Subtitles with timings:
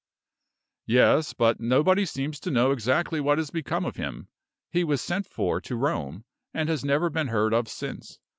[0.87, 4.29] "Yes; but nobody seems to know exactly what has become of him.
[4.71, 8.17] He was sent for to Rome, and has never been heard of since.